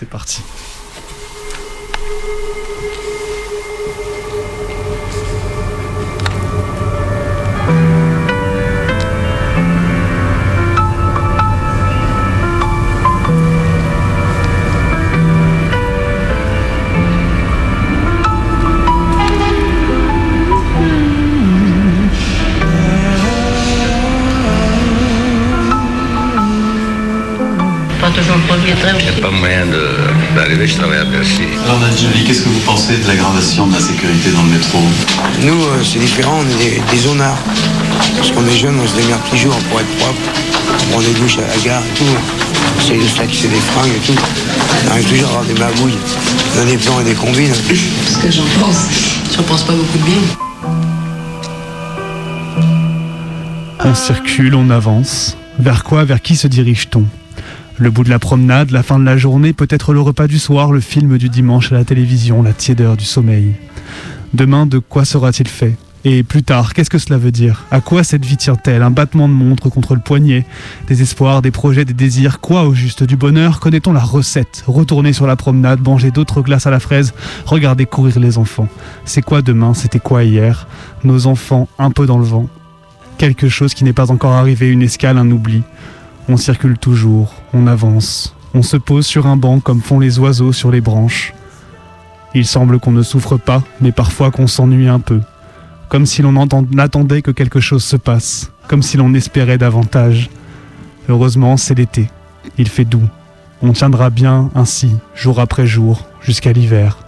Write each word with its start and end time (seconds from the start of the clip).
c'est 0.00 0.08
parti. 0.08 0.40
Il 28.12 29.04
n'y 29.04 29.08
a 29.08 29.20
pas 29.22 29.30
moyen 29.30 29.66
d'arriver, 30.34 30.66
je 30.66 30.76
travaille 30.76 30.98
à 30.98 31.04
Bercy. 31.04 31.42
Alors 31.64 31.78
Nadjali, 31.80 32.24
qu'est-ce 32.24 32.42
que 32.42 32.48
vous 32.48 32.60
pensez 32.60 32.96
de 32.96 33.06
l'aggravation 33.06 33.66
de 33.68 33.74
la 33.74 33.80
sécurité 33.80 34.30
dans 34.30 34.42
le 34.42 34.50
métro? 34.50 34.78
Nous, 35.42 35.62
euh, 35.62 35.84
c'est 35.84 36.00
différent, 36.00 36.40
on 36.40 36.48
est 36.50 36.58
des, 36.64 36.82
des 36.90 36.98
zonards. 36.98 37.38
Parce 38.16 38.30
qu'on 38.32 38.46
est 38.46 38.56
jeunes, 38.56 38.78
on 38.82 38.86
se 38.86 38.96
démerde 38.96 39.20
toujours 39.30 39.56
pour 39.70 39.80
être 39.80 39.96
propre. 39.98 40.20
On 40.68 40.92
prend 40.92 41.00
des 41.00 41.12
douches 41.20 41.38
à 41.38 41.42
la 41.42 41.56
gare 41.64 41.82
et 41.82 41.98
tout. 41.98 42.04
On 42.04 42.80
essaye 42.80 42.98
de 43.00 43.06
se 43.06 43.16
taxer 43.16 43.48
des 43.48 43.60
fringues 43.60 43.92
et 43.96 44.06
tout. 44.06 44.18
On 44.86 44.90
arrive 44.90 45.08
toujours 45.08 45.26
à 45.26 45.30
avoir 45.30 45.44
des 45.44 45.54
magouilles. 45.54 45.98
On 46.56 46.62
a 46.62 46.64
des 46.64 46.78
plans 46.78 47.00
et 47.00 47.04
des 47.04 47.14
combines. 47.14 47.54
Ce 47.54 48.18
que 48.18 48.30
j'en 48.30 48.44
pense, 48.60 48.86
j'en 49.36 49.42
pense 49.44 49.62
pas 49.62 49.72
beaucoup 49.72 49.98
de 49.98 50.04
bien. 50.04 50.20
On 53.84 53.94
circule, 53.94 54.54
on 54.56 54.68
avance. 54.70 55.36
Vers 55.58 55.84
quoi, 55.84 56.04
vers 56.04 56.20
qui 56.20 56.36
se 56.36 56.48
dirige-t-on? 56.48 57.04
Le 57.80 57.90
bout 57.90 58.04
de 58.04 58.10
la 58.10 58.18
promenade, 58.18 58.72
la 58.72 58.82
fin 58.82 58.98
de 58.98 59.06
la 59.06 59.16
journée, 59.16 59.54
peut-être 59.54 59.94
le 59.94 60.02
repas 60.02 60.26
du 60.26 60.38
soir, 60.38 60.70
le 60.70 60.80
film 60.80 61.16
du 61.16 61.30
dimanche 61.30 61.72
à 61.72 61.76
la 61.76 61.84
télévision, 61.84 62.42
la 62.42 62.52
tiédeur 62.52 62.94
du 62.98 63.06
sommeil. 63.06 63.54
Demain, 64.34 64.66
de 64.66 64.78
quoi 64.78 65.06
sera-t-il 65.06 65.48
fait? 65.48 65.78
Et 66.04 66.22
plus 66.22 66.42
tard, 66.42 66.74
qu'est-ce 66.74 66.90
que 66.90 66.98
cela 66.98 67.16
veut 67.16 67.30
dire? 67.30 67.64
À 67.70 67.80
quoi 67.80 68.04
cette 68.04 68.26
vie 68.26 68.36
tient-elle? 68.36 68.82
Un 68.82 68.90
battement 68.90 69.30
de 69.30 69.32
montre 69.32 69.70
contre 69.70 69.94
le 69.94 70.02
poignet? 70.02 70.44
Des 70.88 71.00
espoirs, 71.00 71.40
des 71.40 71.50
projets, 71.50 71.86
des 71.86 71.94
désirs? 71.94 72.40
Quoi 72.40 72.64
au 72.64 72.74
juste 72.74 73.02
Du 73.02 73.16
bonheur? 73.16 73.60
Connaît-on 73.60 73.94
la 73.94 74.00
recette? 74.00 74.62
Retourner 74.66 75.14
sur 75.14 75.26
la 75.26 75.36
promenade, 75.36 75.80
manger 75.82 76.10
d'autres 76.10 76.42
glaces 76.42 76.66
à 76.66 76.70
la 76.70 76.80
fraise, 76.80 77.14
regarder 77.46 77.86
courir 77.86 78.20
les 78.20 78.36
enfants. 78.36 78.68
C'est 79.06 79.22
quoi 79.22 79.40
demain? 79.40 79.72
C'était 79.72 80.00
quoi 80.00 80.24
hier? 80.24 80.68
Nos 81.02 81.26
enfants 81.26 81.66
un 81.78 81.90
peu 81.90 82.04
dans 82.04 82.18
le 82.18 82.24
vent. 82.24 82.46
Quelque 83.16 83.48
chose 83.48 83.72
qui 83.72 83.84
n'est 83.84 83.94
pas 83.94 84.10
encore 84.10 84.32
arrivé, 84.32 84.68
une 84.68 84.82
escale, 84.82 85.16
un 85.16 85.30
oubli. 85.30 85.62
On 86.32 86.36
circule 86.36 86.78
toujours, 86.78 87.34
on 87.52 87.66
avance, 87.66 88.36
on 88.54 88.62
se 88.62 88.76
pose 88.76 89.04
sur 89.04 89.26
un 89.26 89.36
banc 89.36 89.58
comme 89.58 89.80
font 89.80 89.98
les 89.98 90.20
oiseaux 90.20 90.52
sur 90.52 90.70
les 90.70 90.80
branches. 90.80 91.34
Il 92.36 92.46
semble 92.46 92.78
qu'on 92.78 92.92
ne 92.92 93.02
souffre 93.02 93.36
pas, 93.36 93.64
mais 93.80 93.90
parfois 93.90 94.30
qu'on 94.30 94.46
s'ennuie 94.46 94.86
un 94.86 95.00
peu. 95.00 95.22
Comme 95.88 96.06
si 96.06 96.22
l'on 96.22 96.36
attendait 96.78 97.22
que 97.22 97.32
quelque 97.32 97.58
chose 97.58 97.82
se 97.82 97.96
passe, 97.96 98.52
comme 98.68 98.80
si 98.80 98.96
l'on 98.96 99.12
espérait 99.12 99.58
davantage. 99.58 100.30
Heureusement, 101.08 101.56
c'est 101.56 101.74
l'été. 101.74 102.08
Il 102.58 102.68
fait 102.68 102.84
doux. 102.84 103.08
On 103.60 103.72
tiendra 103.72 104.08
bien 104.08 104.50
ainsi, 104.54 104.94
jour 105.16 105.40
après 105.40 105.66
jour, 105.66 106.06
jusqu'à 106.20 106.52
l'hiver. 106.52 106.98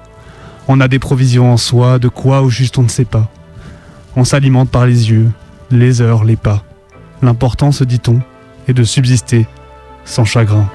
On 0.67 0.81
a 0.81 0.89
des 0.89 0.99
provisions 0.99 1.53
en 1.53 1.59
soi, 1.59 2.01
de 2.01 2.09
quoi 2.09 2.43
au 2.43 2.51
juste 2.51 2.77
on 2.77 2.83
ne 2.83 2.89
sait 2.89 3.05
pas. 3.05 3.29
On 4.17 4.25
s'alimente 4.25 4.71
par 4.71 4.85
les 4.85 5.11
yeux, 5.11 5.31
les 5.71 6.01
heures, 6.01 6.25
les 6.25 6.35
pas. 6.35 6.65
L'important, 7.23 7.71
se 7.71 7.85
dit-on, 7.85 8.21
est 8.69 8.75
de 8.75 8.85
subsister 8.85 9.47
sans 10.05 10.25
chagrin. 10.25 10.69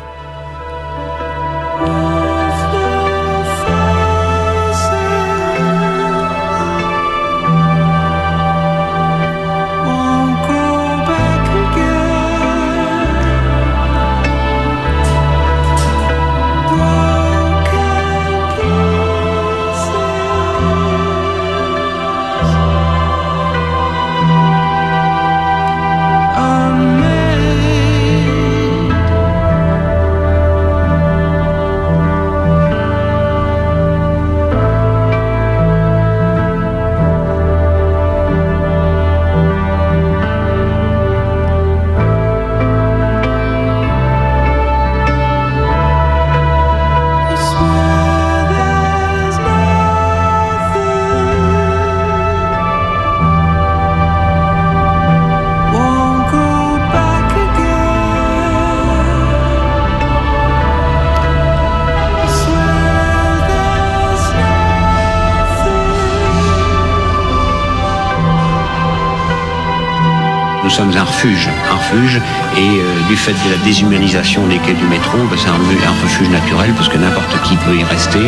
Sommes 70.78 70.96
un 70.96 71.04
refuge, 71.04 71.50
un 71.72 71.76
refuge, 71.76 72.22
et 72.56 72.60
euh, 72.62 73.08
du 73.10 73.16
fait 73.18 73.34
de 73.34 73.50
la 73.50 73.58
déshumanisation 73.66 74.46
des 74.46 74.58
quais 74.60 74.74
du 74.76 74.86
métro, 74.86 75.18
ben, 75.30 75.36
c'est 75.36 75.50
un, 75.50 75.58
un 75.58 75.96
refuge 76.04 76.30
naturel 76.30 76.72
parce 76.78 76.88
que 76.88 76.98
n'importe 76.98 77.34
qui 77.42 77.56
peut 77.58 77.76
y 77.76 77.84
rester, 77.84 78.22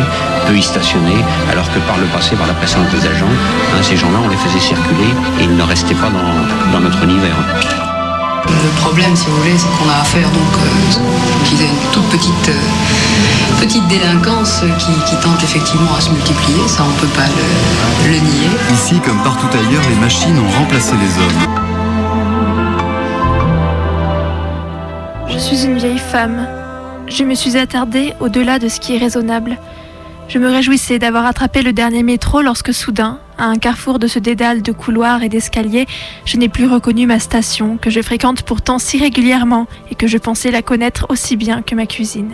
peut 0.48 0.56
y 0.56 0.62
stationner, 0.62 1.14
alors 1.52 1.70
que 1.72 1.78
par 1.86 1.96
le 1.98 2.06
passé, 2.06 2.34
par 2.34 2.48
la 2.48 2.54
présence 2.54 2.88
des 2.90 3.06
agents, 3.06 3.30
hein, 3.30 3.82
ces 3.82 3.96
gens-là, 3.96 4.18
on 4.24 4.28
les 4.28 4.36
faisait 4.36 4.58
circuler 4.58 5.10
et 5.38 5.44
ils 5.44 5.56
ne 5.56 5.62
restaient 5.62 5.94
pas 5.94 6.10
dans, 6.10 6.72
dans 6.72 6.80
notre 6.80 7.00
univers. 7.04 7.36
Le 8.48 8.80
problème, 8.80 9.14
si 9.14 9.26
vous 9.26 9.36
voulez, 9.36 9.56
c'est 9.56 9.70
qu'on 9.78 9.88
a 9.88 10.00
affaire 10.02 10.28
donc 10.30 10.52
euh, 10.58 11.52
une 11.52 11.92
toute 11.92 12.08
petite, 12.10 12.48
euh, 12.48 13.60
petite 13.60 13.86
délinquance 13.86 14.64
qui, 14.78 14.92
qui 15.08 15.16
tente 15.22 15.40
effectivement 15.44 15.94
à 15.96 16.00
se 16.00 16.10
multiplier. 16.10 16.66
Ça, 16.66 16.82
on 16.82 17.00
peut 17.00 17.12
pas 17.14 17.28
le, 17.30 18.10
le 18.10 18.18
nier. 18.18 18.50
Ici, 18.72 18.98
comme 19.06 19.22
partout 19.22 19.46
ailleurs, 19.54 19.84
les 19.88 20.00
machines 20.00 20.36
ont 20.36 20.58
remplacé 20.58 20.94
les 20.98 21.12
hommes. 21.22 21.59
Suis 25.56 25.66
une 25.66 25.78
vieille 25.78 25.98
femme. 25.98 26.46
Je 27.08 27.24
me 27.24 27.34
suis 27.34 27.56
attardée 27.56 28.14
au-delà 28.20 28.60
de 28.60 28.68
ce 28.68 28.78
qui 28.78 28.94
est 28.94 28.98
raisonnable. 28.98 29.58
Je 30.28 30.38
me 30.38 30.48
réjouissais 30.48 31.00
d'avoir 31.00 31.26
attrapé 31.26 31.62
le 31.62 31.72
dernier 31.72 32.04
métro 32.04 32.40
lorsque 32.40 32.72
soudain, 32.72 33.18
à 33.36 33.46
un 33.46 33.56
carrefour 33.56 33.98
de 33.98 34.06
ce 34.06 34.20
dédale 34.20 34.62
de 34.62 34.70
couloirs 34.70 35.24
et 35.24 35.28
d'escaliers, 35.28 35.86
je 36.24 36.36
n'ai 36.36 36.48
plus 36.48 36.68
reconnu 36.68 37.08
ma 37.08 37.18
station, 37.18 37.78
que 37.78 37.90
je 37.90 38.00
fréquente 38.00 38.42
pourtant 38.42 38.78
si 38.78 38.98
régulièrement 38.98 39.66
et 39.90 39.96
que 39.96 40.06
je 40.06 40.18
pensais 40.18 40.52
la 40.52 40.62
connaître 40.62 41.06
aussi 41.08 41.34
bien 41.34 41.62
que 41.62 41.74
ma 41.74 41.86
cuisine. 41.86 42.30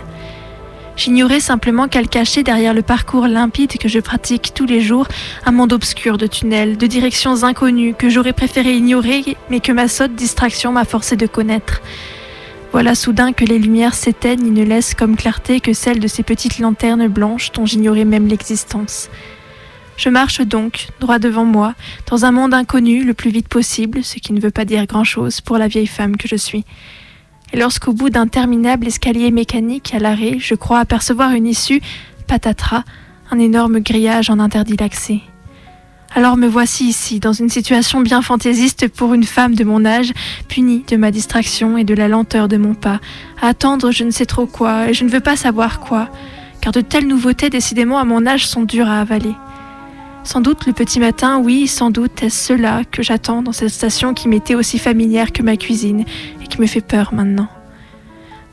J'ignorais 0.99 1.41
simplement 1.41 1.89
qu'elle 1.89 2.09
cachait 2.09 2.43
derrière 2.43 2.75
le 2.75 2.83
parcours 2.83 3.29
limpide 3.29 3.79
que 3.79 3.89
je 3.89 4.01
pratique 4.01 4.53
tous 4.55 4.67
les 4.67 4.83
jours 4.83 5.09
un 5.47 5.53
monde 5.53 5.73
obscur 5.73 6.19
de 6.19 6.27
tunnels, 6.27 6.77
de 6.77 6.87
directions 6.87 7.45
inconnues 7.45 7.95
que 7.95 8.11
j'aurais 8.11 8.35
préféré 8.35 8.75
ignorer 8.75 9.39
mais 9.49 9.61
que 9.61 9.73
ma 9.73 9.89
sotte 9.89 10.15
distraction 10.15 10.71
m'a 10.71 10.85
forcé 10.85 11.17
de 11.17 11.27
connaître. 11.27 11.81
Voilà 12.77 12.95
soudain 12.95 13.33
que 13.33 13.47
les 13.47 13.59
lumières 13.59 13.95
s'éteignent 13.95 14.49
et 14.49 14.51
ne 14.51 14.63
laissent 14.63 14.93
comme 14.93 15.17
clarté 15.17 15.61
que 15.61 15.73
celle 15.73 15.99
de 15.99 16.07
ces 16.07 16.23
petites 16.23 16.59
lanternes 16.59 17.09
blanches 17.09 17.51
dont 17.53 17.65
j'ignorais 17.65 18.05
même 18.05 18.27
l'existence. 18.27 19.09
Je 19.97 20.11
marche 20.11 20.43
donc, 20.43 20.89
droit 21.01 21.19
devant 21.19 21.47
moi, 21.47 21.75
dans 22.07 22.27
un 22.27 22.33
monde 22.33 22.53
inconnu 22.53 23.03
le 23.03 23.15
plus 23.15 23.31
vite 23.31 23.49
possible, 23.49 24.05
ce 24.05 24.19
qui 24.19 24.35
ne 24.35 24.43
veut 24.43 24.51
pas 24.51 24.67
dire 24.67 24.85
grand-chose 24.85 25.41
pour 25.41 25.57
la 25.57 25.69
vieille 25.69 25.87
femme 25.87 26.19
que 26.19 26.29
je 26.29 26.37
suis. 26.37 26.67
Et 27.55 27.59
lorsqu'au 27.59 27.95
bout 27.95 28.11
d'interminables 28.11 28.89
escaliers 28.89 29.31
mécaniques 29.31 29.95
à 29.95 29.99
l'arrêt, 29.99 30.37
je 30.39 30.55
crois 30.55 30.81
apercevoir 30.81 31.33
une 31.33 31.47
issue, 31.47 31.81
patatras, 32.27 32.85
un 33.31 33.39
énorme 33.39 33.81
grillage 33.81 34.29
en 34.29 34.39
interdit 34.39 34.77
l'accès. 34.79 35.23
Alors 36.17 36.39
me 36.39 36.47
voici 36.47 36.87
ici, 36.87 37.21
dans 37.21 37.35
une 37.35 37.51
situation 37.51 38.01
bien 38.01 38.23
fantaisiste 38.23 38.89
pour 38.89 39.13
une 39.13 39.25
femme 39.25 39.55
de 39.55 39.65
mon 39.65 39.85
âge, 39.85 40.15
punie 40.49 40.83
de 40.89 40.97
ma 40.97 41.11
distraction 41.11 41.77
et 41.77 41.85
de 41.85 41.93
la 41.93 42.09
lenteur 42.09 42.49
de 42.49 42.57
mon 42.57 42.73
pas, 42.73 43.01
à 43.43 43.49
attendre 43.49 43.91
je 43.91 44.03
ne 44.03 44.11
sais 44.11 44.25
trop 44.25 44.47
quoi, 44.47 44.89
et 44.89 44.95
je 44.95 45.05
ne 45.05 45.11
veux 45.11 45.21
pas 45.21 45.37
savoir 45.37 45.79
quoi, 45.79 46.09
car 46.63 46.73
de 46.73 46.81
telles 46.81 47.07
nouveautés 47.07 47.51
décidément 47.51 47.99
à 47.99 48.07
mon 48.07 48.27
âge 48.27 48.47
sont 48.47 48.63
dures 48.63 48.89
à 48.89 49.03
avaler. 49.03 49.35
Sans 50.25 50.41
doute 50.41 50.65
le 50.67 50.73
petit 50.73 51.01
matin, 51.01 51.37
oui, 51.37 51.67
sans 51.67 51.91
doute 51.91 52.23
est-ce 52.23 52.47
cela 52.47 52.85
que 52.91 53.03
j'attends 53.03 53.43
dans 53.43 53.53
cette 53.53 53.69
station 53.69 54.15
qui 54.15 54.29
m'était 54.29 54.55
aussi 54.55 54.79
familière 54.79 55.33
que 55.33 55.43
ma 55.43 55.59
cuisine 55.59 56.07
et 56.43 56.47
qui 56.47 56.63
me 56.63 56.67
fait 56.67 56.81
peur 56.81 57.13
maintenant. 57.13 57.49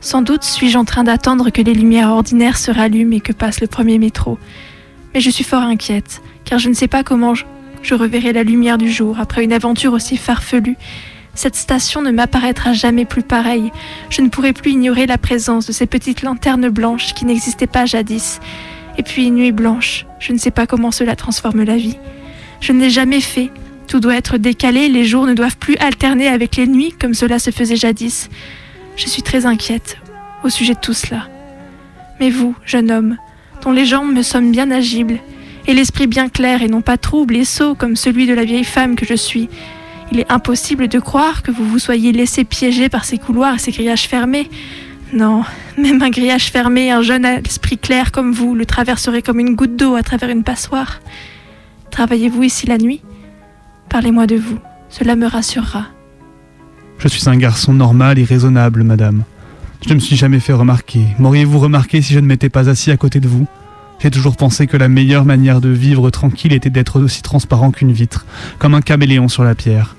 Sans 0.02 0.20
doute 0.20 0.42
suis-je 0.42 0.76
en 0.76 0.84
train 0.84 1.04
d'attendre 1.04 1.48
que 1.48 1.62
les 1.62 1.72
lumières 1.72 2.10
ordinaires 2.10 2.58
se 2.58 2.70
rallument 2.70 3.14
et 3.14 3.20
que 3.20 3.32
passe 3.32 3.62
le 3.62 3.68
premier 3.68 3.98
métro. 3.98 4.38
Mais 5.14 5.20
je 5.20 5.30
suis 5.30 5.44
fort 5.44 5.62
inquiète, 5.62 6.20
car 6.44 6.58
je 6.58 6.68
ne 6.68 6.74
sais 6.74 6.88
pas 6.88 7.04
comment 7.04 7.34
je, 7.34 7.44
je 7.84 7.94
reverrai 7.94 8.32
la 8.32 8.42
lumière 8.42 8.78
du 8.78 8.90
jour 8.90 9.20
après 9.20 9.44
une 9.44 9.52
aventure 9.52 9.92
aussi 9.92 10.16
farfelue. 10.16 10.76
Cette 11.34 11.54
station 11.54 12.00
ne 12.00 12.10
m'apparaîtra 12.10 12.72
jamais 12.72 13.04
plus 13.04 13.22
pareille. 13.22 13.70
Je 14.08 14.22
ne 14.22 14.28
pourrai 14.28 14.52
plus 14.52 14.70
ignorer 14.70 15.06
la 15.06 15.18
présence 15.18 15.66
de 15.66 15.72
ces 15.72 15.86
petites 15.86 16.22
lanternes 16.22 16.70
blanches 16.70 17.12
qui 17.12 17.26
n'existaient 17.26 17.66
pas 17.66 17.84
jadis. 17.86 18.40
Et 18.96 19.02
puis 19.02 19.30
nuit 19.30 19.52
blanche, 19.52 20.06
je 20.18 20.32
ne 20.32 20.38
sais 20.38 20.50
pas 20.50 20.66
comment 20.66 20.92
cela 20.92 21.14
transforme 21.14 21.62
la 21.62 21.76
vie. 21.76 21.98
Je 22.60 22.72
ne 22.72 22.80
l'ai 22.80 22.90
jamais 22.90 23.20
fait. 23.20 23.50
Tout 23.86 24.00
doit 24.00 24.16
être 24.16 24.38
décalé, 24.38 24.88
les 24.88 25.04
jours 25.04 25.26
ne 25.26 25.34
doivent 25.34 25.58
plus 25.58 25.76
alterner 25.76 26.28
avec 26.28 26.56
les 26.56 26.66
nuits 26.66 26.94
comme 26.98 27.12
cela 27.12 27.38
se 27.38 27.50
faisait 27.50 27.76
jadis. 27.76 28.30
Je 28.96 29.08
suis 29.08 29.22
très 29.22 29.44
inquiète 29.44 29.98
au 30.42 30.48
sujet 30.48 30.74
de 30.74 30.80
tout 30.80 30.94
cela. 30.94 31.28
Mais 32.18 32.30
vous, 32.30 32.54
jeune 32.64 32.90
homme, 32.90 33.18
dont 33.62 33.72
les 33.72 33.84
jambes 33.84 34.14
me 34.14 34.22
semblent 34.22 34.52
bien 34.52 34.70
agibles, 34.70 35.18
et 35.66 35.74
l'esprit 35.74 36.06
bien 36.06 36.28
clair 36.28 36.62
et 36.62 36.68
non 36.68 36.82
pas 36.82 36.98
trouble 36.98 37.36
et 37.36 37.44
sot 37.44 37.74
comme 37.74 37.96
celui 37.96 38.26
de 38.26 38.34
la 38.34 38.44
vieille 38.44 38.64
femme 38.64 38.96
que 38.96 39.06
je 39.06 39.14
suis, 39.14 39.48
il 40.12 40.20
est 40.20 40.30
impossible 40.30 40.88
de 40.88 40.98
croire 40.98 41.42
que 41.42 41.50
vous 41.50 41.66
vous 41.66 41.78
soyez 41.78 42.12
laissé 42.12 42.44
piéger 42.44 42.88
par 42.88 43.04
ces 43.04 43.18
couloirs 43.18 43.54
et 43.54 43.58
ces 43.58 43.72
grillages 43.72 44.06
fermés. 44.06 44.48
Non, 45.12 45.44
même 45.78 46.02
un 46.02 46.10
grillage 46.10 46.50
fermé, 46.50 46.90
un 46.90 47.02
jeune 47.02 47.24
esprit 47.24 47.78
clair 47.78 48.12
comme 48.12 48.32
vous 48.32 48.54
le 48.54 48.66
traverserait 48.66 49.22
comme 49.22 49.40
une 49.40 49.54
goutte 49.54 49.76
d'eau 49.76 49.94
à 49.94 50.02
travers 50.02 50.28
une 50.28 50.42
passoire. 50.42 51.00
Travaillez-vous 51.90 52.42
ici 52.42 52.66
la 52.66 52.78
nuit? 52.78 53.02
Parlez-moi 53.88 54.26
de 54.26 54.36
vous, 54.36 54.58
cela 54.88 55.16
me 55.16 55.26
rassurera. 55.26 55.86
Je 56.98 57.08
suis 57.08 57.28
un 57.28 57.36
garçon 57.36 57.72
normal 57.72 58.18
et 58.18 58.24
raisonnable, 58.24 58.82
madame. 58.82 59.24
Je 59.84 59.90
ne 59.90 59.94
me 59.94 60.00
suis 60.00 60.16
jamais 60.16 60.40
fait 60.40 60.52
remarquer. 60.52 61.04
M'auriez-vous 61.18 61.58
remarqué 61.58 62.00
si 62.02 62.14
je 62.14 62.20
ne 62.20 62.26
m'étais 62.26 62.48
pas 62.48 62.68
assis 62.68 62.90
à 62.90 62.96
côté 62.96 63.20
de 63.20 63.28
vous? 63.28 63.46
J'ai 64.04 64.10
toujours 64.10 64.36
pensé 64.36 64.66
que 64.66 64.76
la 64.76 64.90
meilleure 64.90 65.24
manière 65.24 65.62
de 65.62 65.70
vivre 65.70 66.10
tranquille 66.10 66.52
était 66.52 66.68
d'être 66.68 67.00
aussi 67.00 67.22
transparent 67.22 67.70
qu'une 67.70 67.90
vitre, 67.90 68.26
comme 68.58 68.74
un 68.74 68.82
caméléon 68.82 69.28
sur 69.28 69.44
la 69.44 69.54
pierre. 69.54 69.96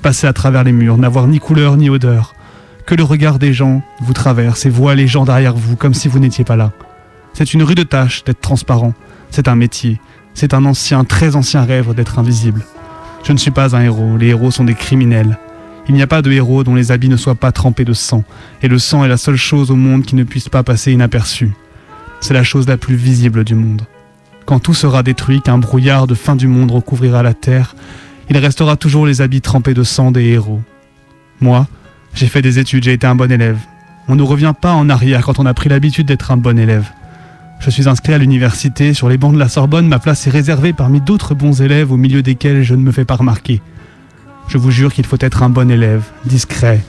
Passer 0.00 0.28
à 0.28 0.32
travers 0.32 0.62
les 0.62 0.70
murs, 0.70 0.96
n'avoir 0.96 1.26
ni 1.26 1.40
couleur 1.40 1.76
ni 1.76 1.90
odeur. 1.90 2.36
Que 2.86 2.94
le 2.94 3.02
regard 3.02 3.40
des 3.40 3.52
gens 3.52 3.82
vous 4.00 4.12
traverse 4.12 4.64
et 4.64 4.70
voit 4.70 4.94
les 4.94 5.08
gens 5.08 5.24
derrière 5.24 5.56
vous 5.56 5.74
comme 5.74 5.92
si 5.92 6.06
vous 6.06 6.20
n'étiez 6.20 6.44
pas 6.44 6.54
là. 6.54 6.70
C'est 7.32 7.52
une 7.52 7.64
rude 7.64 7.88
tâche 7.88 8.22
d'être 8.22 8.40
transparent. 8.40 8.94
C'est 9.32 9.48
un 9.48 9.56
métier. 9.56 10.00
C'est 10.34 10.54
un 10.54 10.64
ancien, 10.64 11.02
très 11.02 11.34
ancien 11.34 11.64
rêve 11.64 11.94
d'être 11.94 12.20
invisible. 12.20 12.64
Je 13.24 13.32
ne 13.32 13.38
suis 13.38 13.50
pas 13.50 13.74
un 13.74 13.82
héros. 13.82 14.18
Les 14.18 14.28
héros 14.28 14.52
sont 14.52 14.62
des 14.62 14.74
criminels. 14.74 15.36
Il 15.88 15.96
n'y 15.96 16.02
a 16.02 16.06
pas 16.06 16.22
de 16.22 16.30
héros 16.30 16.62
dont 16.62 16.76
les 16.76 16.92
habits 16.92 17.08
ne 17.08 17.16
soient 17.16 17.34
pas 17.34 17.50
trempés 17.50 17.84
de 17.84 17.92
sang, 17.92 18.22
et 18.62 18.68
le 18.68 18.78
sang 18.78 19.04
est 19.04 19.08
la 19.08 19.16
seule 19.16 19.34
chose 19.34 19.72
au 19.72 19.76
monde 19.76 20.04
qui 20.04 20.14
ne 20.14 20.22
puisse 20.22 20.48
pas 20.48 20.62
passer 20.62 20.92
inaperçue. 20.92 21.50
C'est 22.20 22.34
la 22.34 22.42
chose 22.42 22.68
la 22.68 22.76
plus 22.76 22.96
visible 22.96 23.44
du 23.44 23.54
monde. 23.54 23.82
Quand 24.44 24.58
tout 24.58 24.74
sera 24.74 25.02
détruit, 25.02 25.40
qu'un 25.40 25.58
brouillard 25.58 26.06
de 26.06 26.14
fin 26.14 26.36
du 26.36 26.46
monde 26.46 26.70
recouvrira 26.70 27.22
la 27.22 27.34
terre, 27.34 27.76
il 28.30 28.36
restera 28.38 28.76
toujours 28.76 29.06
les 29.06 29.20
habits 29.20 29.40
trempés 29.40 29.74
de 29.74 29.82
sang 29.82 30.10
des 30.10 30.24
héros. 30.24 30.60
Moi, 31.40 31.66
j'ai 32.14 32.26
fait 32.26 32.42
des 32.42 32.58
études, 32.58 32.84
j'ai 32.84 32.94
été 32.94 33.06
un 33.06 33.14
bon 33.14 33.30
élève. 33.30 33.58
On 34.08 34.16
ne 34.16 34.22
revient 34.22 34.54
pas 34.58 34.72
en 34.72 34.88
arrière 34.88 35.22
quand 35.22 35.38
on 35.38 35.46
a 35.46 35.54
pris 35.54 35.68
l'habitude 35.68 36.06
d'être 36.06 36.32
un 36.32 36.36
bon 36.36 36.58
élève. 36.58 36.90
Je 37.60 37.70
suis 37.70 37.88
inscrit 37.88 38.14
à 38.14 38.18
l'université, 38.18 38.94
sur 38.94 39.08
les 39.08 39.18
bancs 39.18 39.34
de 39.34 39.38
la 39.38 39.48
Sorbonne, 39.48 39.88
ma 39.88 39.98
place 39.98 40.26
est 40.26 40.30
réservée 40.30 40.72
parmi 40.72 41.00
d'autres 41.00 41.34
bons 41.34 41.60
élèves 41.60 41.92
au 41.92 41.96
milieu 41.96 42.22
desquels 42.22 42.62
je 42.62 42.74
ne 42.74 42.82
me 42.82 42.92
fais 42.92 43.04
pas 43.04 43.16
remarquer. 43.16 43.60
Je 44.48 44.58
vous 44.58 44.70
jure 44.70 44.92
qu'il 44.92 45.04
faut 45.04 45.18
être 45.20 45.42
un 45.42 45.50
bon 45.50 45.70
élève, 45.70 46.04
discret 46.24 46.80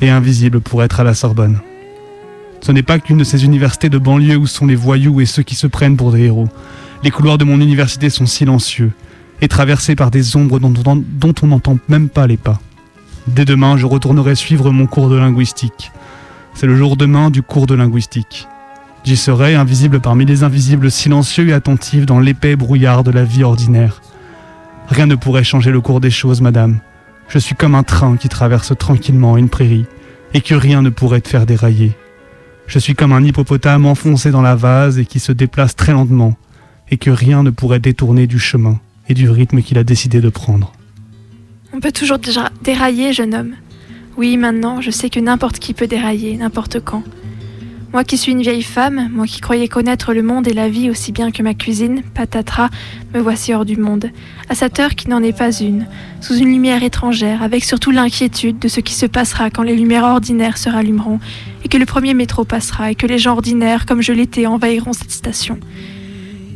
et 0.00 0.10
invisible 0.10 0.60
pour 0.60 0.82
être 0.82 1.00
à 1.00 1.04
la 1.04 1.14
Sorbonne. 1.14 1.60
Ce 2.60 2.72
n'est 2.72 2.82
pas 2.82 2.98
qu'une 2.98 3.18
de 3.18 3.24
ces 3.24 3.44
universités 3.44 3.88
de 3.88 3.98
banlieue 3.98 4.36
où 4.36 4.46
sont 4.46 4.66
les 4.66 4.74
voyous 4.74 5.20
et 5.20 5.26
ceux 5.26 5.42
qui 5.42 5.54
se 5.54 5.66
prennent 5.66 5.96
pour 5.96 6.12
des 6.12 6.22
héros. 6.22 6.48
Les 7.02 7.10
couloirs 7.10 7.38
de 7.38 7.44
mon 7.44 7.60
université 7.60 8.10
sont 8.10 8.26
silencieux 8.26 8.92
et 9.40 9.48
traversés 9.48 9.96
par 9.96 10.10
des 10.10 10.36
ombres 10.36 10.58
dont, 10.58 11.34
on 11.42 11.46
n'entend 11.46 11.78
même 11.88 12.08
pas 12.08 12.26
les 12.26 12.36
pas. 12.36 12.60
Dès 13.28 13.44
demain, 13.44 13.76
je 13.76 13.86
retournerai 13.86 14.34
suivre 14.34 14.70
mon 14.70 14.86
cours 14.86 15.10
de 15.10 15.16
linguistique. 15.16 15.92
C'est 16.54 16.66
le 16.66 16.76
jour 16.76 16.96
demain 16.96 17.30
du 17.30 17.42
cours 17.42 17.66
de 17.66 17.74
linguistique. 17.74 18.48
J'y 19.04 19.16
serai, 19.16 19.54
invisible 19.54 20.00
parmi 20.00 20.24
les 20.24 20.42
invisibles, 20.42 20.90
silencieux 20.90 21.48
et 21.48 21.52
attentif 21.52 22.06
dans 22.06 22.18
l'épais 22.18 22.56
brouillard 22.56 23.04
de 23.04 23.10
la 23.10 23.24
vie 23.24 23.44
ordinaire. 23.44 24.00
Rien 24.88 25.06
ne 25.06 25.14
pourrait 25.16 25.44
changer 25.44 25.70
le 25.70 25.80
cours 25.80 26.00
des 26.00 26.10
choses, 26.10 26.40
madame. 26.40 26.78
Je 27.28 27.38
suis 27.38 27.54
comme 27.54 27.74
un 27.74 27.82
train 27.82 28.16
qui 28.16 28.28
traverse 28.28 28.72
tranquillement 28.76 29.36
une 29.36 29.48
prairie, 29.48 29.86
et 30.34 30.40
que 30.40 30.54
rien 30.54 30.82
ne 30.82 30.90
pourrait 30.90 31.20
te 31.20 31.28
faire 31.28 31.46
dérailler. 31.46 31.96
Je 32.66 32.78
suis 32.78 32.94
comme 32.94 33.12
un 33.12 33.22
hippopotame 33.22 33.86
enfoncé 33.86 34.30
dans 34.30 34.42
la 34.42 34.56
vase 34.56 34.98
et 34.98 35.06
qui 35.06 35.20
se 35.20 35.32
déplace 35.32 35.76
très 35.76 35.92
lentement, 35.92 36.36
et 36.90 36.96
que 36.96 37.10
rien 37.10 37.42
ne 37.42 37.50
pourrait 37.50 37.78
détourner 37.78 38.26
du 38.26 38.38
chemin 38.38 38.80
et 39.08 39.14
du 39.14 39.30
rythme 39.30 39.62
qu'il 39.62 39.78
a 39.78 39.84
décidé 39.84 40.20
de 40.20 40.28
prendre. 40.28 40.72
On 41.72 41.80
peut 41.80 41.92
toujours 41.92 42.18
dérailler, 42.62 43.12
jeune 43.12 43.34
homme. 43.34 43.54
Oui, 44.16 44.36
maintenant, 44.36 44.80
je 44.80 44.90
sais 44.90 45.10
que 45.10 45.20
n'importe 45.20 45.58
qui 45.58 45.74
peut 45.74 45.86
dérailler, 45.86 46.36
n'importe 46.36 46.80
quand. 46.80 47.02
Moi 47.96 48.04
qui 48.04 48.18
suis 48.18 48.32
une 48.32 48.42
vieille 48.42 48.62
femme, 48.62 49.08
moi 49.10 49.24
qui 49.24 49.40
croyais 49.40 49.68
connaître 49.68 50.12
le 50.12 50.22
monde 50.22 50.46
et 50.46 50.52
la 50.52 50.68
vie 50.68 50.90
aussi 50.90 51.12
bien 51.12 51.30
que 51.30 51.42
ma 51.42 51.54
cuisine, 51.54 52.02
patatras, 52.02 52.68
me 53.14 53.20
voici 53.20 53.54
hors 53.54 53.64
du 53.64 53.78
monde, 53.78 54.10
à 54.50 54.54
cette 54.54 54.78
heure 54.78 54.94
qui 54.94 55.08
n'en 55.08 55.22
est 55.22 55.32
pas 55.32 55.50
une, 55.50 55.86
sous 56.20 56.36
une 56.36 56.50
lumière 56.50 56.82
étrangère, 56.82 57.42
avec 57.42 57.64
surtout 57.64 57.92
l'inquiétude 57.92 58.58
de 58.58 58.68
ce 58.68 58.80
qui 58.80 58.92
se 58.92 59.06
passera 59.06 59.48
quand 59.48 59.62
les 59.62 59.74
lumières 59.74 60.04
ordinaires 60.04 60.58
se 60.58 60.68
rallumeront, 60.68 61.20
et 61.64 61.68
que 61.68 61.78
le 61.78 61.86
premier 61.86 62.12
métro 62.12 62.44
passera, 62.44 62.90
et 62.90 62.94
que 62.94 63.06
les 63.06 63.16
gens 63.16 63.32
ordinaires, 63.32 63.86
comme 63.86 64.02
je 64.02 64.12
l'étais, 64.12 64.44
envahiront 64.44 64.92
cette 64.92 65.10
station. 65.10 65.58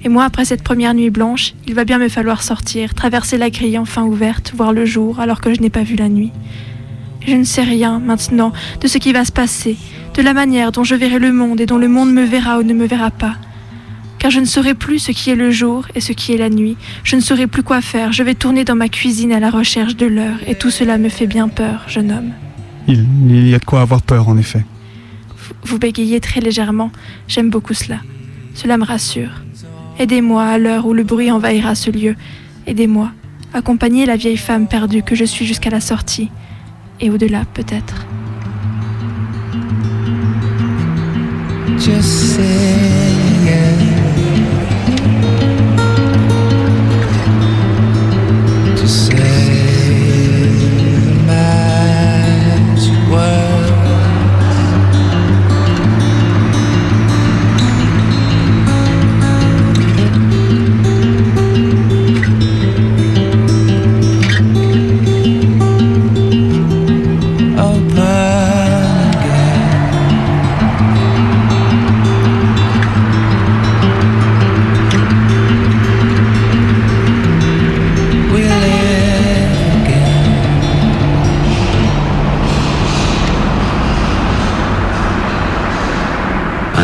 Et 0.04 0.10
moi, 0.10 0.24
après 0.24 0.44
cette 0.44 0.62
première 0.62 0.92
nuit 0.92 1.08
blanche, 1.08 1.54
il 1.66 1.72
va 1.72 1.86
bien 1.86 1.96
me 1.96 2.10
falloir 2.10 2.42
sortir, 2.42 2.92
traverser 2.92 3.38
la 3.38 3.48
grille 3.48 3.78
enfin 3.78 4.02
ouverte, 4.02 4.52
voir 4.54 4.74
le 4.74 4.84
jour, 4.84 5.20
alors 5.20 5.40
que 5.40 5.54
je 5.54 5.62
n'ai 5.62 5.70
pas 5.70 5.84
vu 5.84 5.96
la 5.96 6.10
nuit. 6.10 6.32
Je 7.26 7.34
ne 7.34 7.44
sais 7.44 7.62
rien, 7.62 7.98
maintenant, 7.98 8.52
de 8.82 8.88
ce 8.88 8.98
qui 8.98 9.12
va 9.12 9.24
se 9.24 9.32
passer, 9.32 9.78
de 10.20 10.24
la 10.26 10.34
manière 10.34 10.70
dont 10.70 10.84
je 10.84 10.94
verrai 10.94 11.18
le 11.18 11.32
monde 11.32 11.62
et 11.62 11.66
dont 11.66 11.78
le 11.78 11.88
monde 11.88 12.12
me 12.12 12.24
verra 12.24 12.58
ou 12.58 12.62
ne 12.62 12.74
me 12.74 12.84
verra 12.86 13.10
pas. 13.10 13.36
Car 14.18 14.30
je 14.30 14.38
ne 14.38 14.44
saurai 14.44 14.74
plus 14.74 14.98
ce 14.98 15.12
qui 15.12 15.30
est 15.30 15.34
le 15.34 15.50
jour 15.50 15.86
et 15.94 16.00
ce 16.02 16.12
qui 16.12 16.34
est 16.34 16.36
la 16.36 16.50
nuit. 16.50 16.76
Je 17.04 17.16
ne 17.16 17.22
saurai 17.22 17.46
plus 17.46 17.62
quoi 17.62 17.80
faire. 17.80 18.12
Je 18.12 18.22
vais 18.22 18.34
tourner 18.34 18.64
dans 18.64 18.74
ma 18.76 18.88
cuisine 18.90 19.32
à 19.32 19.40
la 19.40 19.48
recherche 19.48 19.96
de 19.96 20.04
l'heure, 20.04 20.36
et 20.46 20.54
tout 20.56 20.68
cela 20.70 20.98
me 20.98 21.08
fait 21.08 21.26
bien 21.26 21.48
peur, 21.48 21.84
jeune 21.88 22.12
homme. 22.12 22.32
Il, 22.86 23.06
il 23.30 23.48
y 23.48 23.54
a 23.54 23.58
de 23.58 23.64
quoi 23.64 23.80
avoir 23.80 24.02
peur, 24.02 24.28
en 24.28 24.36
effet. 24.36 24.62
Vous- 25.38 25.54
Vous 25.64 25.78
bégayez 25.78 26.20
très 26.20 26.40
légèrement. 26.42 26.90
J'aime 27.26 27.48
beaucoup 27.48 27.72
cela. 27.72 28.00
Cela 28.52 28.76
me 28.76 28.84
rassure. 28.84 29.30
Aidez-moi 29.98 30.44
à 30.44 30.58
l'heure 30.58 30.84
où 30.84 30.92
le 30.92 31.02
bruit 31.02 31.30
envahira 31.30 31.74
ce 31.74 31.90
lieu. 31.90 32.14
Aidez-moi. 32.66 33.10
Accompagnez 33.54 34.04
la 34.04 34.16
vieille 34.16 34.36
femme 34.36 34.68
perdue 34.68 35.02
que 35.02 35.14
je 35.14 35.24
suis 35.24 35.46
jusqu'à 35.46 35.70
la 35.70 35.80
sortie. 35.80 36.28
Et 37.00 37.08
au-delà, 37.08 37.44
peut-être. 37.54 38.06
just 41.80 42.36
say 42.36 42.50
Just. 48.76 49.29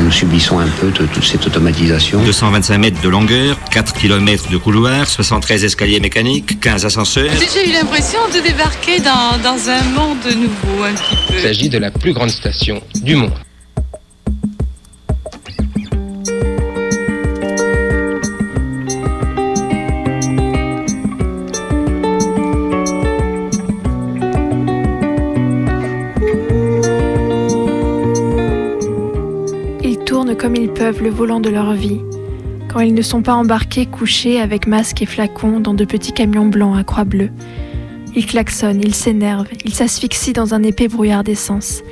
Nous 0.06 0.12
subissons 0.12 0.60
un 0.60 0.68
peu 0.68 0.92
de 0.92 1.04
toute 1.06 1.24
cette 1.24 1.44
automatisation. 1.46 2.22
225 2.22 2.78
mètres 2.78 3.02
de 3.02 3.08
longueur, 3.08 3.58
4 3.72 3.92
km 3.92 4.48
de 4.48 4.56
couloir, 4.56 5.08
73 5.08 5.64
escaliers 5.64 5.98
mécaniques, 5.98 6.60
15 6.60 6.86
ascenseurs. 6.86 7.32
J'ai 7.52 7.68
eu 7.68 7.72
l'impression 7.72 8.20
de 8.32 8.40
débarquer 8.40 9.00
dans, 9.00 9.36
dans 9.42 9.68
un 9.68 9.82
monde 9.82 10.24
nouveau 10.36 10.84
un 10.84 10.92
petit 10.92 11.16
peu. 11.26 11.34
Il 11.38 11.42
s'agit 11.42 11.68
de 11.68 11.78
la 11.78 11.90
plus 11.90 12.12
grande 12.12 12.30
station 12.30 12.80
du 13.02 13.16
monde. 13.16 13.32
Ils 30.56 30.72
peuvent 30.72 31.02
le 31.02 31.10
volant 31.10 31.40
de 31.40 31.50
leur 31.50 31.72
vie, 31.72 32.00
quand 32.68 32.80
ils 32.80 32.94
ne 32.94 33.02
sont 33.02 33.22
pas 33.22 33.34
embarqués 33.34 33.86
couchés 33.86 34.40
avec 34.40 34.66
masque 34.66 35.02
et 35.02 35.06
flacons 35.06 35.60
dans 35.60 35.74
de 35.74 35.84
petits 35.84 36.12
camions 36.12 36.46
blancs 36.46 36.78
à 36.78 36.84
croix 36.84 37.04
bleue. 37.04 37.30
Ils 38.14 38.26
klaxonnent, 38.26 38.80
ils 38.82 38.94
s'énervent, 38.94 39.48
ils 39.64 39.74
s'asphyxient 39.74 40.32
dans 40.32 40.54
un 40.54 40.62
épais 40.62 40.88
brouillard 40.88 41.24
d'essence. 41.24 41.82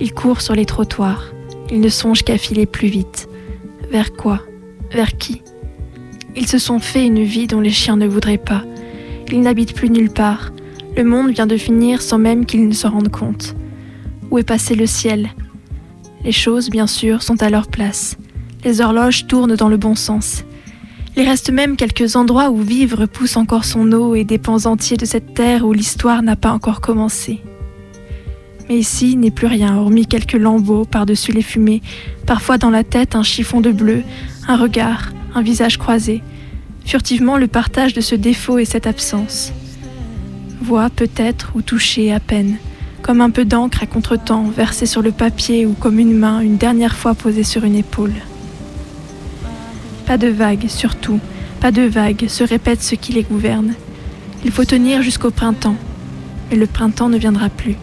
Ils 0.00 0.12
courent 0.12 0.40
sur 0.40 0.54
les 0.54 0.66
trottoirs, 0.66 1.32
ils 1.70 1.80
ne 1.80 1.88
songent 1.88 2.22
qu'à 2.22 2.36
filer 2.36 2.66
plus 2.66 2.88
vite. 2.88 3.28
Vers 3.90 4.12
quoi? 4.12 4.40
Vers 4.90 5.16
qui? 5.16 5.42
Ils 6.36 6.48
se 6.48 6.58
sont 6.58 6.80
fait 6.80 7.06
une 7.06 7.22
vie 7.22 7.46
dont 7.46 7.60
les 7.60 7.70
chiens 7.70 7.96
ne 7.96 8.08
voudraient 8.08 8.38
pas. 8.38 8.64
Ils 9.30 9.40
n'habitent 9.40 9.74
plus 9.74 9.90
nulle 9.90 10.10
part. 10.10 10.52
Le 10.96 11.04
monde 11.04 11.30
vient 11.30 11.46
de 11.46 11.56
finir 11.56 12.02
sans 12.02 12.18
même 12.18 12.44
qu'ils 12.44 12.68
ne 12.68 12.74
se 12.74 12.86
rendent 12.86 13.10
compte. 13.10 13.54
Où 14.30 14.38
est 14.38 14.42
passé 14.42 14.74
le 14.74 14.86
ciel? 14.86 15.30
Les 16.24 16.32
choses, 16.32 16.70
bien 16.70 16.86
sûr, 16.86 17.22
sont 17.22 17.42
à 17.42 17.50
leur 17.50 17.68
place. 17.68 18.16
Les 18.64 18.80
horloges 18.80 19.26
tournent 19.26 19.56
dans 19.56 19.68
le 19.68 19.76
bon 19.76 19.94
sens. 19.94 20.44
Il 21.16 21.28
reste 21.28 21.50
même 21.50 21.76
quelques 21.76 22.16
endroits 22.16 22.50
où 22.50 22.62
vivre 22.62 23.04
pousse 23.04 23.36
encore 23.36 23.66
son 23.66 23.92
eau 23.92 24.14
et 24.14 24.24
des 24.24 24.38
pans 24.38 24.64
entiers 24.64 24.96
de 24.96 25.04
cette 25.04 25.34
terre 25.34 25.66
où 25.66 25.72
l'histoire 25.74 26.22
n'a 26.22 26.34
pas 26.34 26.50
encore 26.50 26.80
commencé. 26.80 27.40
Mais 28.68 28.78
ici 28.78 29.16
n'est 29.16 29.30
plus 29.30 29.46
rien, 29.46 29.76
hormis 29.76 30.06
quelques 30.06 30.32
lambeaux 30.32 30.86
par-dessus 30.86 31.32
les 31.32 31.42
fumées, 31.42 31.82
parfois 32.26 32.56
dans 32.56 32.70
la 32.70 32.84
tête 32.84 33.14
un 33.14 33.22
chiffon 33.22 33.60
de 33.60 33.70
bleu, 33.70 34.02
un 34.48 34.56
regard, 34.56 35.12
un 35.34 35.42
visage 35.42 35.76
croisé, 35.76 36.22
furtivement 36.86 37.36
le 37.36 37.48
partage 37.48 37.92
de 37.92 38.00
ce 38.00 38.14
défaut 38.14 38.58
et 38.58 38.64
cette 38.64 38.86
absence. 38.86 39.52
Voix 40.62 40.88
peut-être 40.88 41.52
ou 41.54 41.60
toucher 41.60 42.12
à 42.12 42.20
peine, 42.20 42.56
comme 43.04 43.20
un 43.20 43.28
peu 43.28 43.44
d'encre 43.44 43.82
à 43.82 43.86
contretemps 43.86 44.44
versée 44.44 44.86
sur 44.86 45.02
le 45.02 45.12
papier 45.12 45.66
ou 45.66 45.74
comme 45.74 45.98
une 45.98 46.16
main 46.16 46.40
une 46.40 46.56
dernière 46.56 46.96
fois 46.96 47.14
posée 47.14 47.44
sur 47.44 47.64
une 47.64 47.76
épaule. 47.76 48.14
Pas 50.06 50.16
de 50.16 50.28
vagues, 50.28 50.68
surtout, 50.68 51.20
pas 51.60 51.70
de 51.70 51.82
vagues, 51.82 52.26
se 52.28 52.42
répète 52.42 52.82
ce 52.82 52.94
qui 52.94 53.12
les 53.12 53.22
gouverne. 53.22 53.74
Il 54.42 54.50
faut 54.50 54.64
tenir 54.64 55.02
jusqu'au 55.02 55.30
printemps, 55.30 55.76
mais 56.50 56.56
le 56.56 56.66
printemps 56.66 57.10
ne 57.10 57.18
viendra 57.18 57.50
plus. 57.50 57.76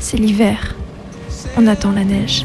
C'est 0.00 0.16
l'hiver. 0.16 0.74
On 1.56 1.68
attend 1.68 1.92
la 1.92 2.04
neige. 2.04 2.44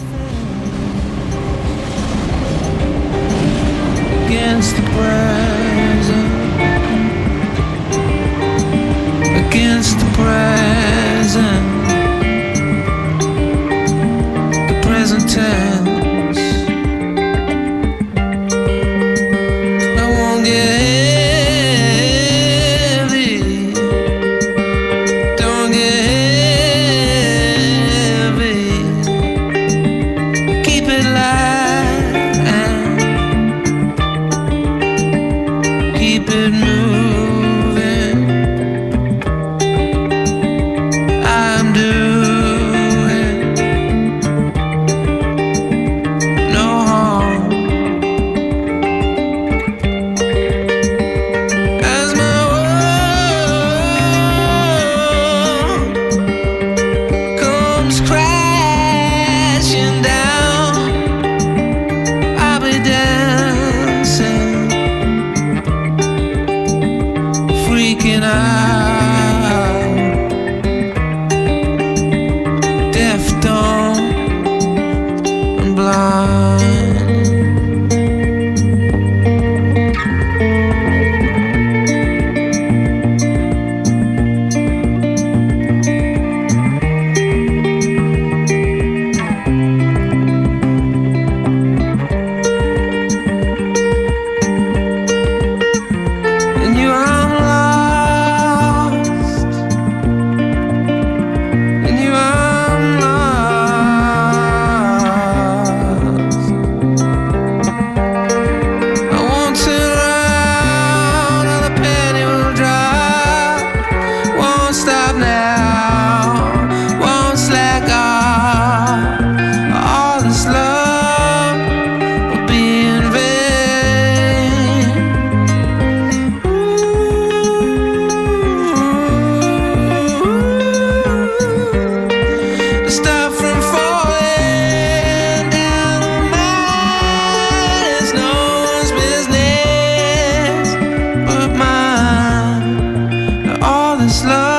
This 144.05 144.23
love 144.23 144.54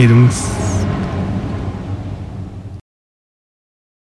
Et 0.00 0.06
donc 0.06 0.32